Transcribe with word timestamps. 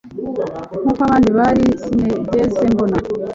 Nkuko 0.81 0.99
abandi 1.07 1.29
bari 1.37 1.65
Sinigeze 1.81 2.61
mbona 2.71 2.97